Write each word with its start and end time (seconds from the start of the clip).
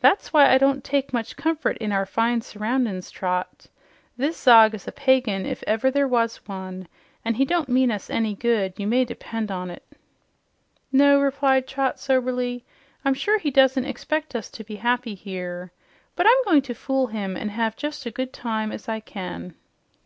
That's 0.00 0.30
why 0.30 0.52
I 0.52 0.58
don't 0.58 0.84
take 0.84 1.14
much 1.14 1.38
comfort 1.38 1.78
in 1.78 1.90
our 1.90 2.04
fine 2.04 2.42
surroundin's, 2.42 3.10
Trot. 3.10 3.68
This 4.14 4.36
Zog 4.38 4.74
is 4.74 4.86
a 4.86 4.92
pagan, 4.92 5.46
if 5.46 5.64
ever 5.66 5.90
there 5.90 6.06
was 6.06 6.36
one, 6.46 6.86
an' 7.24 7.32
he 7.36 7.46
don't 7.46 7.70
mean 7.70 7.90
us 7.90 8.10
any 8.10 8.34
good, 8.34 8.74
you 8.76 8.86
may 8.86 9.06
depend 9.06 9.50
on 9.50 9.68
't." 9.70 9.82
"No," 10.92 11.18
replied 11.18 11.66
Trot 11.66 11.98
soberly, 11.98 12.66
"I'm 13.06 13.14
sure 13.14 13.38
he 13.38 13.50
does 13.50 13.74
not 13.74 13.86
expect 13.86 14.36
us 14.36 14.50
to 14.50 14.64
be 14.64 14.76
happy 14.76 15.14
here. 15.14 15.72
But 16.14 16.26
I'm 16.26 16.44
going 16.44 16.60
to 16.60 16.74
fool 16.74 17.06
him 17.06 17.34
and 17.34 17.50
have 17.50 17.74
just 17.74 18.06
as 18.06 18.12
good 18.12 18.28
a 18.28 18.32
time 18.32 18.70
as 18.70 18.86
I 18.86 19.00
can." 19.00 19.54